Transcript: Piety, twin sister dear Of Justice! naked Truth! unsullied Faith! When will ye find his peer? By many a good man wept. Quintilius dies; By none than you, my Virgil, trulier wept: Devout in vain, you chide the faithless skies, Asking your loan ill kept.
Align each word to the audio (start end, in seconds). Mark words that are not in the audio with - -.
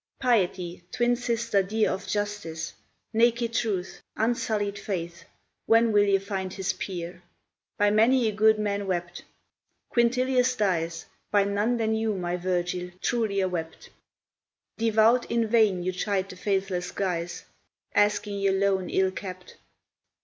Piety, 0.19 0.81
twin 0.91 1.15
sister 1.15 1.61
dear 1.61 1.91
Of 1.91 2.07
Justice! 2.07 2.73
naked 3.13 3.53
Truth! 3.53 4.01
unsullied 4.17 4.79
Faith! 4.79 5.25
When 5.67 5.91
will 5.91 6.05
ye 6.05 6.17
find 6.17 6.51
his 6.51 6.73
peer? 6.73 7.21
By 7.77 7.91
many 7.91 8.27
a 8.27 8.31
good 8.31 8.57
man 8.57 8.87
wept. 8.87 9.23
Quintilius 9.93 10.55
dies; 10.57 11.05
By 11.29 11.43
none 11.43 11.77
than 11.77 11.93
you, 11.93 12.15
my 12.15 12.35
Virgil, 12.35 12.89
trulier 12.99 13.47
wept: 13.47 13.91
Devout 14.75 15.29
in 15.29 15.45
vain, 15.47 15.83
you 15.83 15.91
chide 15.91 16.29
the 16.29 16.35
faithless 16.35 16.87
skies, 16.87 17.45
Asking 17.93 18.39
your 18.39 18.53
loan 18.53 18.89
ill 18.89 19.11
kept. 19.11 19.57